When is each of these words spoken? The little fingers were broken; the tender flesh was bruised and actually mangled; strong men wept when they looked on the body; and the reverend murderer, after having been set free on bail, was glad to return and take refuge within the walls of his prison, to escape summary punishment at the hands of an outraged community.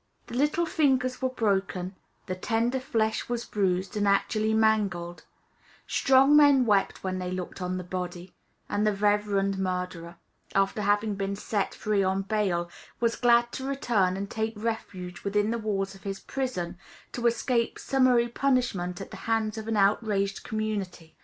The 0.25 0.33
little 0.33 0.65
fingers 0.65 1.21
were 1.21 1.29
broken; 1.29 1.95
the 2.25 2.33
tender 2.33 2.79
flesh 2.79 3.29
was 3.29 3.45
bruised 3.45 3.95
and 3.95 4.07
actually 4.07 4.51
mangled; 4.51 5.25
strong 5.85 6.35
men 6.35 6.65
wept 6.65 7.03
when 7.03 7.19
they 7.19 7.29
looked 7.29 7.61
on 7.61 7.77
the 7.77 7.83
body; 7.83 8.33
and 8.67 8.87
the 8.87 8.93
reverend 8.95 9.59
murderer, 9.59 10.15
after 10.55 10.81
having 10.81 11.13
been 11.13 11.35
set 11.35 11.75
free 11.75 12.01
on 12.01 12.23
bail, 12.23 12.67
was 12.99 13.15
glad 13.15 13.51
to 13.51 13.63
return 13.67 14.17
and 14.17 14.31
take 14.31 14.53
refuge 14.55 15.23
within 15.23 15.51
the 15.51 15.59
walls 15.59 15.93
of 15.93 16.01
his 16.01 16.19
prison, 16.19 16.79
to 17.11 17.27
escape 17.27 17.77
summary 17.77 18.27
punishment 18.27 18.99
at 19.01 19.11
the 19.11 19.17
hands 19.29 19.55
of 19.55 19.67
an 19.67 19.77
outraged 19.77 20.43
community. 20.43 21.15